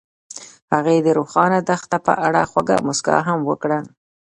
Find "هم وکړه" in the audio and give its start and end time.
3.27-3.79